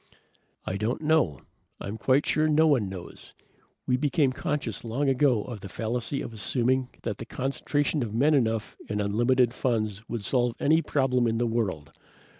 "I 0.65 0.77
don't 0.77 1.01
know. 1.03 1.41
I'm 1.79 1.95
quite 1.99 2.25
sure 2.25 2.47
no 2.47 2.65
one 2.65 2.89
knows. 2.89 3.35
We 3.85 3.97
became 3.97 4.31
conscious 4.31 4.83
long 4.83 5.07
ago 5.07 5.43
of 5.43 5.59
the 5.59 5.69
fallacy 5.69 6.23
of 6.23 6.33
assuming 6.33 6.89
that 7.03 7.19
the 7.19 7.25
concentration 7.27 8.01
of 8.01 8.11
men 8.11 8.33
enough 8.33 8.75
and 8.89 8.99
unlimited 8.99 9.53
funds 9.53 10.01
would 10.09 10.23
solve 10.23 10.55
any 10.59 10.81
problem 10.81 11.27
in 11.27 11.37
the 11.37 11.45
world. 11.45 11.91